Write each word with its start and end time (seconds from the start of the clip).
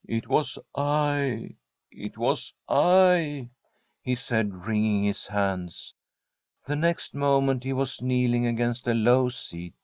* 0.00 0.04
It 0.18 0.28
was 0.28 0.58
I! 0.74 1.56
it 1.90 2.16
was 2.16 2.54
I!' 2.70 3.50
he 4.08 4.14
said, 4.14 4.64
wringing 4.66 5.04
his 5.04 5.26
hands. 5.26 5.92
The 6.64 6.74
next 6.74 7.14
moment 7.14 7.64
he 7.64 7.74
was 7.74 8.00
kneeling 8.00 8.46
against 8.46 8.88
a 8.88 8.94
low 8.94 9.28
seat. 9.28 9.74